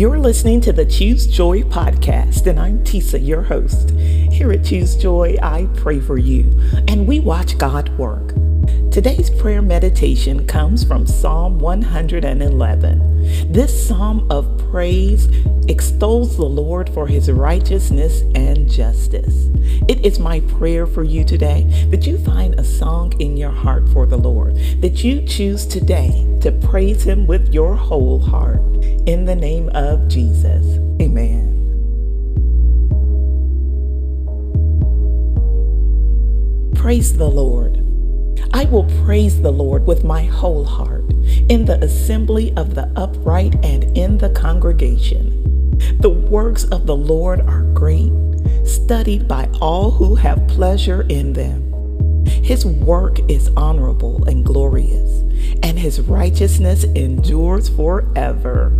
[0.00, 3.90] You're listening to the Choose Joy podcast, and I'm Tisa, your host.
[3.90, 8.32] Here at Choose Joy, I pray for you, and we watch God work.
[8.90, 13.52] Today's prayer meditation comes from Psalm 111.
[13.52, 15.28] This psalm of praise
[15.68, 19.50] extols the Lord for his righteousness and justice.
[20.00, 23.86] It is my prayer for you today that you find a song in your heart
[23.90, 28.62] for the Lord, that you choose today to praise him with your whole heart.
[29.04, 30.64] In the name of Jesus,
[31.02, 31.48] amen.
[36.76, 37.76] Praise the Lord.
[38.54, 41.04] I will praise the Lord with my whole heart
[41.50, 45.36] in the assembly of the upright and in the congregation.
[45.98, 48.10] The works of the Lord are great,
[48.70, 51.70] studied by all who have pleasure in them.
[52.26, 55.20] His work is honorable and glorious,
[55.62, 58.72] and his righteousness endures forever.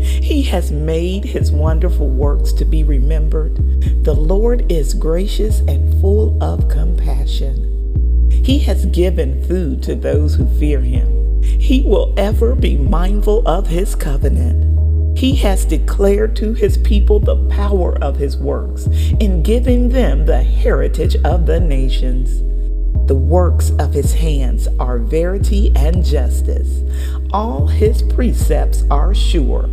[0.00, 3.56] He has made his wonderful works to be remembered.
[4.04, 8.30] The Lord is gracious and full of compassion.
[8.44, 11.42] He has given food to those who fear him.
[11.42, 14.77] He will ever be mindful of his covenant.
[15.18, 18.86] He has declared to his people the power of his works
[19.18, 22.38] in giving them the heritage of the nations.
[23.08, 26.84] The works of his hands are verity and justice.
[27.32, 29.68] All his precepts are sure.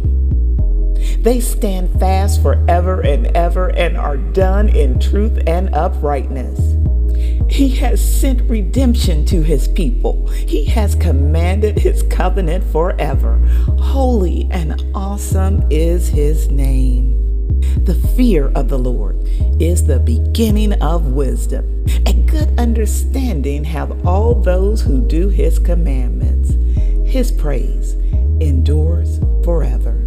[1.19, 6.75] They stand fast forever and ever and are done in truth and uprightness.
[7.49, 10.27] He has sent redemption to his people.
[10.27, 13.37] He has commanded his covenant forever.
[13.79, 14.24] Holy
[15.15, 17.61] awesome is his name.
[17.85, 19.15] The fear of the Lord
[19.61, 21.85] is the beginning of wisdom.
[22.05, 26.55] A good understanding have all those who do his commandments.
[27.09, 27.93] His praise
[28.41, 30.04] endures forever.